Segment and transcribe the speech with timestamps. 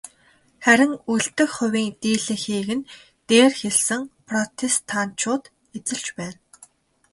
[0.63, 2.87] Харин үлдэх хувийн дийлэнхийг нь
[3.29, 5.43] дээр хэлсэн протестантчууд
[5.77, 6.39] эзэлж байна.